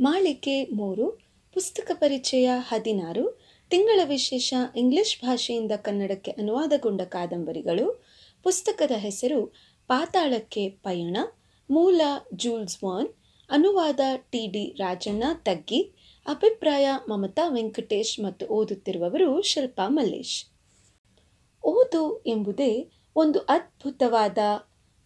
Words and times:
ಮಾಳಿಕೆ 0.00 0.64
ಮೂರು, 0.64 1.04
ಪುಸ್ತಕ 1.54 1.90
ಪರಿಚಯ 1.94 2.50
ಹದಿನಾರು, 2.54 3.40
ತಿಂಗಳ 3.70 4.00
ವಿಶೇಷ 4.04 4.54
ಇಂಗ್ಲಿಷ್ 4.76 5.22
ಭಾಷೆಯಿಂದ 5.22 5.72
ಕನ್ನಡಕ್ಕೆ 5.76 6.30
ಅನುವಾದಗೊಂಡ 6.30 7.02
ಕಾದಂಬರಿಗಳು, 7.02 8.04
ಪುಸ್ತಕದ 8.42 8.90
ಹೆಸರು 8.96 9.46
ಪಾತಾಳಕ್ಕೆ 9.88 10.68
ಪಯಣ, 10.68 11.16
ಮೂಲ 11.70 12.00
ಜೂಲ್ಸ್ 12.34 12.84
ವಾನ್, 12.84 13.08
ಅನುವಾದ 13.50 14.00
ಟಿ 14.30 14.46
ಡಿ 14.46 14.74
ರಾಜಣ್ಣ 14.78 15.22
ತಗ್ಗಿ, 15.32 15.80
ಅಭಿಪ್ರಾಯ 16.26 16.86
ಮಮತಾ 17.08 17.48
ವೆಂಕಟೇಶ್ 17.48 18.20
ಮತ್ತು 18.20 18.46
ಓದುತ್ತಿರುವವರು 18.46 19.42
ಶಿಲ್ಪಾ 19.42 19.88
ಮಲ್ಲೇಶ್. 19.88 20.46
ಓದು 21.64 22.24
ಎಂಬುದೇ 22.26 22.90
ಒಂದು 23.16 23.38
ಅದ್ಭುತವಾದ 23.38 24.38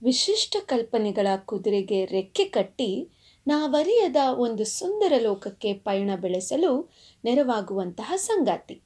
ವಿಶಿಷ್ಟ 0.03 0.57
ಕಲ್ಪನೆಗಳ 0.61 1.27
ಕುದುರೆಗೆ 1.37 2.05
ರೆಕ್ಕೆ 2.05 2.45
ಕಟ್ಟಿ 2.45 3.20
ನಾವರಿಯದ 3.47 4.17
ಒಂದು 4.33 4.65
ಸುಂದರ 4.65 5.13
ಲೋಕಕ್ಕೆ 5.19 5.73
ಪಯಣ 5.73 6.11
ಬೆಳೆಸಲು 6.21 6.91
ನೆರವಾಗುವಂತಹ 7.25 8.13
ಸಂಗಾತಿ. 8.17 8.83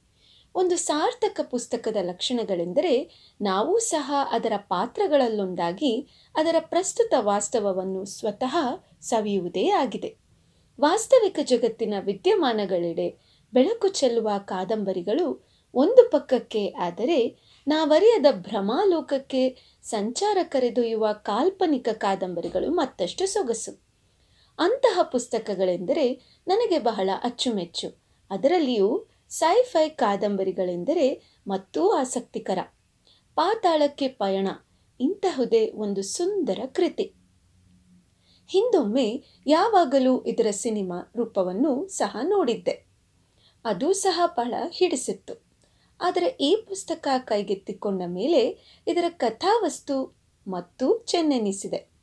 ಒಂದು 0.55 0.77
ಸಾರ್ಥಕ 0.77 1.39
ಪುಸ್ತಕದ 1.49 1.97
ಲಕ್ಷಣಗಳೆಂದರೆ 2.01 3.09
ನಾವು 3.41 3.79
ಸಹ 3.79 4.11
ಅದರ 4.31 4.53
ಪಾತ್ರಗಳಲ್ಲೊಂದಾಗಿ 4.57 6.07
ಅದರ 6.35 6.55
ಪ್ರಸ್ತುತ 6.59 7.13
ವಾಸ್ತವವನ್ನು 7.19 8.05
ಸ್ವತಃ 8.05 8.55
ಸವಿಯುವುದೇ 9.01 9.69
ಆಗಿದೆ. 9.69 10.15
ವಾಸ್ತವಿಕ 10.81 11.39
ಜಗತ್ತಿನ 11.43 11.93
ವಿದ್ಯಮಾನಗಳೆಡೆ 11.99 13.17
ಬೆಳಕು 13.53 13.87
ಚೆಲ್ಲುವ 13.87 14.29
ಕಾದಂಬರಿಗಳು 14.37 15.47
ಒಂದು 15.73 16.09
ಪಕ್ಕಕ್ಕೆ 16.09 16.67
ಆದರೆ 16.67 17.35
ನಾವರಿಯದ 17.67 18.25
ಭ್ರಮಾಲೋಕಕ್ಕೆ 18.31 19.57
ಸಂಚಾರ 19.83 20.37
ಕರೆದೊಯ್ಯುವ 20.43 21.07
ಕಾಲ್ಪನಿಕ 21.11 21.89
ಕಾದಂಬರಿಗಳು 21.93 22.69
ಮತ್ತಷ್ಟು 22.69 23.25
ಸೊಗಸು. 23.25 23.84
ಅಂತಹ 24.59 24.99
ಪುಸ್ತಕಗಳೆಂದರೆ 25.03 26.21
ನನಗೆ 26.47 26.79
ಬಹಳ 26.79 27.09
ಅಚ್ಚುಮೆಚ್ಚು. 27.23 28.01
ಅದರಲ್ಲಿಯೂ 28.29 29.07
ಸೈಫೈ 29.29 29.89
ಕಾದಂಬರಿಗಳೆಂದರೆ 29.89 31.35
ಮತ್ತೂ 31.47 31.89
ಆಸಕ್ತಿಕರ. 31.89 32.57
ಪಾತಾಳಕ್ಕೆ 33.35 34.07
ಪಯಣ, 34.07 34.47
ಇಂತಹುದೇ 34.99 35.71
ಒಂದು 35.71 36.01
ಸುಂದರ 36.01 36.59
ಕೃತಿ. 36.73 37.13
ಹಿಂದೊಮ್ಮೆ 38.47 39.23
ಯಾವಾಗಲೂ 39.47 40.23
ಇದರ 40.23 40.47
ಸಿನಿಮಾ 40.51 41.11
ರೂಪವನ್ನು 41.15 41.87
ಸಹ 41.87 42.17
ನೋಡಿದ್ದೆ. 42.23 42.85
ಅದು 43.65 43.93
ಸಹ 43.93 44.21
ಬಹಳ 44.25 44.53
ಹಿಡಿಸಿತ್ತು. 44.69 45.45
ಆದರೆ 46.01 46.25
ಈ 46.25 46.55
ಪುಸ್ತಕ 46.55 47.07
ಕೈಗೆತ್ತಿಕೊಂಡ 47.19 48.01
ಮೇಲೆ 48.05 48.57
ಇದರ 48.87 49.05
ಕಥಾವಸ್ತು 49.09 50.17
ಮತ್ತು 50.47 50.99
ಚೆನ್ನೆನಿಸಿದೆ. 50.99 51.94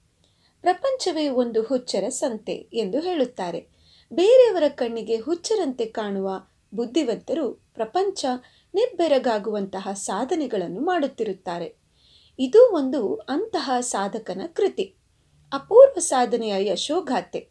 ಪ್ರಪಂಚವೇ 0.63 1.29
ಒಂದು 1.29 1.63
ಹುಚ್ಚರ 1.63 2.09
ಸಂತೆ 2.09 2.53
ಎಂದು 2.53 3.01
ಹೇಳುತ್ತಾರೆ. 3.01 3.67
ಬೇರೆಯವರ 4.13 4.63
ಕಣ್ಣಿಗೆ 4.69 5.17
ಹುಚ್ಚರಂತೆ 5.17 5.87
ಕಾಣುವ 5.87 6.31
ಬುದ್ಧಿವಂತರು 6.75 7.53
ಪ್ರಪಂಚ 7.75 8.25
ನಿಬ್ಬೆರಗಾಗುವಂತಹ 8.75 9.89
ಸಾಧನೆಗಳನ್ನು 9.93 10.81
ಮಾಡುತ್ತಿರುತ್ತಾರೆ. 10.81 11.75
ಇದು 12.39 12.75
ಒಂದು 12.75 13.15
ಅಂತಹ 13.15 13.71
ಸಾಧಕನ 13.81 14.41
ಕೃತಿ. 14.53 14.95
ಅಪೂರ್ವ 15.53 16.01
ಸಾಧನೆಯ 16.01 16.71
ಯಶೋಗಾಥೆ. 16.73 17.49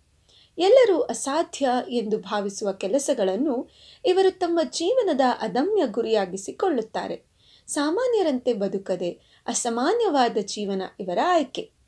ಎಲ್ಲರೂ 0.57 0.99
ಅಸಾಧ್ಯ 0.99 1.69
ಎಂದು 1.89 2.17
ಭಾವಿಸುವ 2.17 2.71
ಕೆಲಸಗಳನ್ನು 2.71 3.69
ಇವರು 4.05 4.39
ತಮ್ಮ 4.39 4.59
ಜೀವನದ 4.69 5.21
ಅದಮ್ಯ 5.39 5.83
ಗುರಿಯಾಗಿಸಿಕೊಳ್ಳುತ್ತಾರೆ. 5.87 7.23
ಸಾಮಾನ್ಯರಂತೆ 7.67 8.53
ಬದುಕದೆ 8.53 9.09
ಅಸಾಮಾನ್ಯವಾದ 9.47 10.37
ಜೀವನ 10.45 10.81
ಇವರ 10.99 11.19
ಆಯ್ಕೆ. 11.25 11.80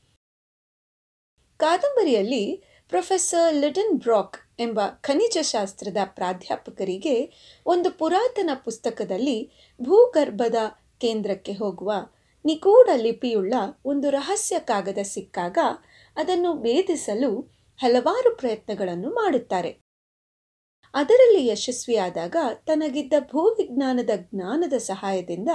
ಕಾದಂಬರಿಯಲ್ಲಿ 1.64 2.64
ಪ್ರೊಫೆಸರ್ 2.90 3.56
ಲಿಡನ್ 3.56 4.00
ಬ್ರಾಕ್ 4.00 4.38
ಎಂಬ 4.60 4.80
ಖನಿಜಶಾಸ್ತ್ರದ 5.02 5.98
ಪ್ರಾಧ್ಯಾಪಕರಿಗೆ 6.06 7.34
ಒಂದು 7.66 7.92
ಪುರಾತನ 7.92 8.50
ಪುಸ್ತಕದಲ್ಲಿ 8.54 9.52
ಭೂಗರ್ಭದ 9.82 10.56
ಕೇಂದ್ರಕ್ಕೆ 11.00 11.54
ಹೋಗುವ 11.54 11.94
ನಿಗೂಢ 12.46 12.90
ಲಿಪಿಯುಳ್ಳ 12.96 13.54
ಒಂದು 13.86 14.10
ರಹಸ್ಯ 14.10 14.60
ಕಾಗದ 14.60 14.98
ಸಿಕ್ಕಾಗ 15.04 15.58
ಅದನ್ನು 16.16 16.54
ಭೇದಿಸಲು 16.54 17.40
ಹಲವಾರು 17.78 18.36
ಪ್ರಯತ್ನಗಳನ್ನು 18.36 19.10
ಮಾಡುತ್ತಾರೆ. 19.10 19.78
ಅದರಲ್ಲಿ 20.94 21.48
ಯಶಸ್ವಿಯಾದಾಗ 21.48 22.36
ತನಗಿದ್ದ 22.66 23.14
ಭೂವಿಜ್ಞಾನದ 23.20 24.10
ಜ್ಞಾನದ 24.16 24.74
ಸಹಾಯದಿಂದ 24.74 25.50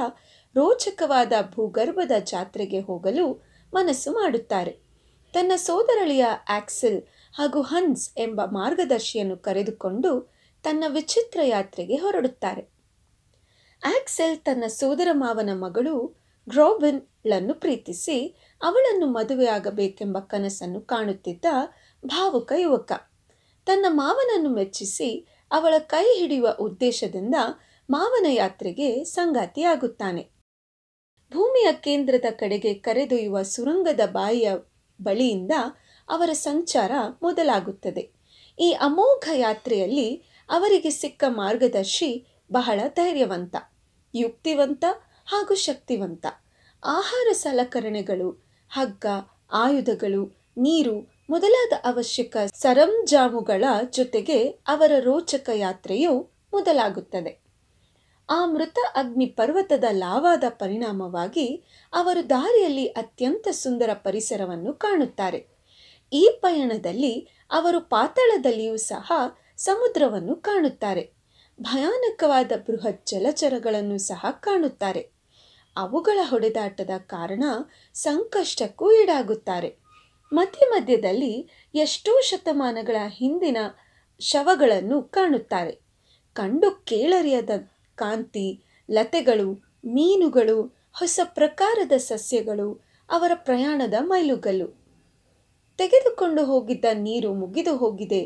ರೋಚಕವಾದ 0.55 1.33
ಭೂಗರ್ಭದ 1.55 2.11
ಜಾತ್ರೆಗೆ 2.19 2.81
ಹೋಗಲು 2.81 3.45
ಮನಸ್ಸು 3.75 4.13
ಮಾಡುತ್ತಾರೆ. 4.13 4.88
ತನ್ನ 5.33 5.53
ಸೋದರಳಿಯ 5.57 6.27
ಆಕ್ಸೆಲ್ 6.49 7.03
ಹಾಗೂ 7.35 7.63
ಹನ್ಸ್ 7.63 8.19
ಎಂಬ 8.19 8.41
ಮಾರ್ಗದರ್ಶಿಯನ್ನು 8.45 9.37
ಕರೆದುಕೊಂಡು 9.37 10.33
ತನ್ನ 10.63 10.85
ವಿಚಿತ್ರ 10.89 11.41
ಯಾತ್ರೆಗೆ 11.45 11.97
ಹೊರಡುತ್ತಾರೆ. 11.97 12.63
ಆಕ್ಸೆಲ್ 13.85 14.39
ತನ್ನ 14.39 14.65
ಸೋದರ 14.67 15.09
ಮಾವನ 15.13 15.51
ಮಗಳು 15.53 16.17
ಗ್ರೋಬಿನ್ಳನ್ನು 16.49 17.55
ಪ್ರೀತಿಸಿ 17.55 18.37
ಅವಳನ್ನು 18.63 19.07
ಮದುವೆಯಾಗಬೇಕೆಂಬ 19.07 20.19
ಕನಸನ್ನು 20.19 20.81
ಕಾಣುತ್ತಿದ್ದ 20.81 21.45
ಭಾವುಕ 22.07 22.53
ಯುವಕ. 22.57 22.93
ತನ್ನ 23.67 23.87
ಮಾವನನ್ನು 23.89 24.51
ಮೆಚ್ಚಿಸಿ 24.51 25.27
ಅವಳ 25.51 25.75
ಕೈ 25.79 26.19
ಹಿಡಿಯುವ 26.19 26.57
ಉದ್ದೇಶದಿಂದ 26.61 27.35
ಮಾವನ 27.91 28.27
ಯಾತ್ರೆಗೆ 28.31 29.05
ಸಂಗಾತಿಯಾಗುತ್ತಾನೆ. 29.05 30.39
ಭೂಮಿಯ 31.33 31.73
ಕೇಂದ್ರದ 31.73 32.25
ಕಡೆಗೆ 32.31 32.75
ಕರೆದೊಯ್ಯುವ 32.75 33.43
ಸುರಂಗದ 33.43 34.01
ಬಾಯಿಯ 34.07 34.51
ಬಳಿಯಿಂದ 35.01 35.51
ಅವರ 36.09 36.31
ಸಂಚಾರ 36.33 36.93
ಮೊದಲಾಗುತ್ತದೆ. 37.23 38.11
ಈ 38.61 38.73
ಅಮೋಘ 38.73 39.29
ಯಾತ್ರೆಯಲ್ಲಿ 39.35 40.15
ಅವರಿಗೆ 40.51 40.91
ಸಿಕ್ಕ 40.91 41.25
ಮಾರ್ಗದರ್ಶಿ 41.29 42.41
ಬಹಳ 42.53 42.81
ಧೈರ್ಯವಂತ, 42.95 43.57
ಯುಕ್ತಿವಂತ 44.15 44.85
ಹಾಗೂ 45.27 45.55
ಶಕ್ತಿವಂತ. 45.55 46.27
ಆಹಾರ 46.85 47.33
ಸಲಕರಣೆಗಳು, 47.33 48.47
ಹಗ್ಗ, 48.71 49.07
ಆಯುಧಗಳು, 49.53 50.39
ನೀರು 50.57 51.19
ಮೊದಲಾದ 51.31 51.73
ಅವಶ್ಯಕ 51.85 52.37
ಸರಂಜಾಮುಗಳ 52.55 53.65
ಜೊತೆಗೆ 53.91 54.49
ಅವರ 54.49 54.93
ರೋಚಕ 54.99 55.51
ಯಾತ್ರೆಯು 55.55 56.31
ಮೊದಲಾಗುತ್ತದೆ. 56.53 57.48
ಆ 58.31 58.45
ಮೃತ 58.45 58.79
ಅಗ್ನಿ 58.95 59.27
ಪರ್ವತದ 59.27 59.85
ಲಾವಾದ 59.91 60.45
ಪರಿಣಾಮವಾಗಿ 60.49 61.65
ಅವರು 61.93 62.31
ದಾರಿಯಲ್ಲಿ 62.31 62.87
ಅತ್ಯಂತ 62.87 63.49
ಸುಂದರ 63.49 63.91
ಪರಿಸರವನ್ನು 63.95 64.73
ಕಾಣುತ್ತಾರೆ. 64.73 65.47
ಈ 66.13 66.39
ಪಯಣದಲ್ಲಿ 66.43 67.29
ಅವರು 67.51 67.81
ಪಾತಾಳದಲ್ಲಿಯೂ 67.81 68.77
ಸಹ 68.77 69.13
ಸಮುದ್ರವನ್ನು 69.57 70.35
ಕಾಣುತ್ತಾರೆ. 70.35 71.11
ಭಯಾನಕವಾದ 71.61 72.53
ಬೃಹತ್ 72.57 73.07
ಜಲಚರಗಳನ್ನು 73.07 73.99
ಸಹ 73.99 74.27
ಕಾಣುತ್ತಾರೆ. 74.31 75.11
ಅವುಗಳ 75.77 76.19
ಹೊಡೆದಾಟದ 76.23 76.91
ಕಾರಣ 76.99 77.45
ಸಂಕಷ್ಟಕ್ಕೂ 77.95 78.93
ಈಡಾಗುತ್ತಾರೆ. 78.93 79.77
ಮಧ್ಯ 80.33 80.67
ಮಧ್ಯದಲ್ಲಿ 80.67 81.49
ಎಷ್ಟೋ 81.75 82.21
ಶತಮಾನಗಳ 82.21 82.97
ಹಿಂದಿನ 83.09 83.57
ಶವಗಳನ್ನು 84.21 85.03
ಕಾಣುತ್ತಾರೆ. 85.03 85.79
ಕಂಡು 86.33 86.85
ಕೇಳರಿಯದ 86.85 87.51
ಕಾಂತಿ, 87.99 88.61
ಲತೆಗಳು, 88.91 89.53
ಮೀನುಗಳು, 89.85 90.63
ಹೊಸ 90.99 91.21
ಪ್ರಕಾರದ 91.25 91.93
ಸಸ್ಯಗಳು, 91.97 92.85
ಅವರ 93.11 93.31
ಪ್ರಯಾಣದ 93.35 93.95
ಮೈಲುಗಲ್ಲು. 94.01 94.69
ತೆಗೆದುಕೊಂಡು 95.79 96.45
ಹೋಗಿದ್ದ 96.45 96.85
ನೀರು 96.95 97.35
ಮುಗಿದು 97.35 97.77
ಹೋಗಿದೆ. 97.77 98.23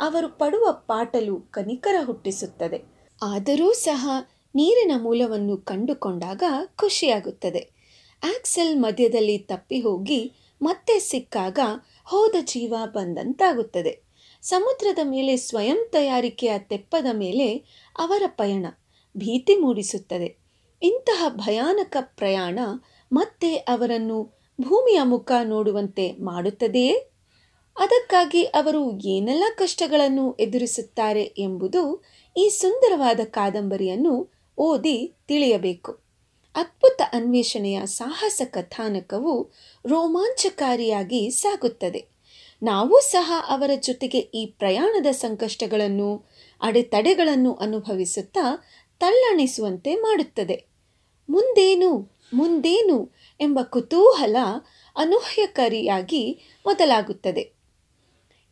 ಅವರು 0.00 0.28
ಪಡುವ 0.28 0.66
ಪಾಟಲು 0.72 1.40
ಕನಿಕರ 1.40 1.94
ಹುಟ್ಟಿಸುತ್ತದೆ. 2.04 2.84
ಆದರೂ 3.22 3.72
ಸಹ 3.72 4.08
ನೀರಿನ 4.54 4.92
ಮೂಲವನ್ನು 5.02 5.56
ಕಂಡುಕೊಂಡಾಗ 5.56 6.42
ಖುಷಿಯಾಗುತ್ತದೆ. 6.76 7.70
ಆಕ್ಸೆಲ್ 8.22 8.80
ಮಧ್ಯದಲ್ಲಿ 8.80 9.38
ತಪ್ಪಿ 9.38 9.80
ಹೋಗಿ 9.80 10.32
ಮತ್ತೆ 10.62 10.98
ಸಿಕ್ಕಾಗ 10.98 11.58
ಹೋದ 12.04 12.34
ಜೀವ 12.40 12.74
ಬಂದಂತಾಗುತ್ತದೆ. 12.84 14.02
ಸಮುದ್ರದ 14.42 14.98
ಮೇಲೆ 15.04 15.36
ಸ್ವಯಂ 15.36 15.88
ತಯಾರಿಕೆಯ 15.92 16.58
ತೆಪ್ಪದ 16.58 17.06
ಮೇಲೆ 17.12 17.64
ಅವರ 17.98 18.22
ಪಯಣ. 18.26 18.66
ಭೀತಿ 19.16 19.56
ಮೂಡಿಸುತ್ತದೆ. 19.56 20.36
ಇಂತಹ 20.82 21.24
ಭಯಾನಕ 21.28 21.96
ಪ್ರಯಾಣ 22.00 22.58
ಮತ್ತೆ 23.12 23.56
ಅವರನ್ನು 23.56 24.40
ಭೂಮಿಯ 24.60 25.00
ಮುಖ 25.02 25.32
ನೋಡುವಂತೆ 25.44 26.12
ಮಾಡುತ್ತದೆಯೇ? 26.12 26.94
ಅದಕ್ಕಾಗಿ 27.78 28.44
ಅವರು 28.44 28.98
ಏನೆಲ್ಲ 28.98 29.44
ಕಷ್ಟಗಳನ್ನು 29.58 30.32
ಎದುರಿಸುತ್ತಾರೆ 30.32 31.22
ಎಂಬುದು 31.22 32.04
ಈ 32.36 32.48
ಸುಂದರವಾದ 32.48 33.20
ಕಾದಂಬರಿಯನ್ನು 33.24 34.32
ಓದಿ 34.58 35.14
ತಿಳಿಯಬೇಕು. 35.28 35.92
ಅದ್ಭುತ 36.54 37.02
ಅನ್ವೇಷಣೆಯ 37.12 37.80
ಸಾಹಸ 37.84 38.42
ಕಥಾನಕವು 38.44 39.52
ರೋಮಾಂಚಕಾರಿಯಾಗಿ 39.86 41.30
ಸಾಗುತ್ತದೆ. 41.30 42.06
ನಾವು 42.62 43.00
ಸಹ 43.00 43.44
ಅವರ 43.48 43.70
ಜೊತೆಗೆ 43.80 44.18
ಈ 44.18 44.46
ಪ್ರಯಾಣದ 44.46 45.06
ಸಂಕಷ್ಟಗಳನ್ನು, 45.06 46.30
ಅಡೆತಡೆಗಳನ್ನು 46.62 47.54
ಅನುಭವಿಸುತ್ತಾ 47.54 48.64
ತಲ್ಲಣಿಸುವಂತೆ 49.00 49.94
ಮಾಡುತ್ತದೆ. 49.94 50.66
ಮುಂದೇನು 51.30 52.18
ಮುಂದೇನು 52.34 53.14
ಎಂಬ 53.40 53.58
ಕುತೂಹಲ 53.62 54.36
ಅನೂಹ್ಯಕಾರಿಯಾಗಿ 54.96 56.38
ಮೊದಲಾಗುತ್ತದೆ. 56.66 57.52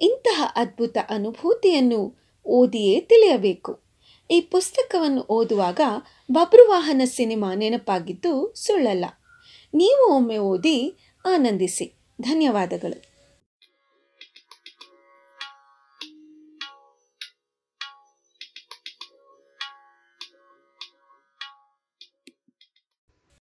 ಇಂತಹ 0.00 0.52
ಅದ್ಭುತ 0.56 0.96
ಅನುಭೂತಿಯನ್ನು 1.10 2.18
ಓದಿಯೇ 2.46 3.00
ತಿಳಿಯಬೇಕು. 3.00 3.80
ಈ 4.30 4.40
ಪುಸ್ತಕವನ್ನು 4.40 5.20
ಓದುವಾಗ 5.20 5.80
ಬಬ್ರುವಾಹನ 6.32 7.02
ಸಿನಿಮಾ 7.04 7.54
ನೆನಪಾಗಿದ್ದು 7.54 8.52
ಸುಳ್ಳಲ್ಲ. 8.56 9.04
ನೀವು 9.74 10.14
ಒಮ್ಮೆ 10.14 10.38
ಓದಿ 10.38 10.96
ಆನಂದಿಸಿ. 11.26 11.94
ಧನ್ಯವಾದಗಳು. 12.22 13.17